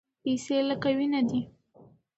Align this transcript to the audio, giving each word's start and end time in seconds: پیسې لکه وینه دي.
پیسې 0.23 0.57
لکه 0.69 0.89
وینه 0.97 1.21
دي. 1.29 1.41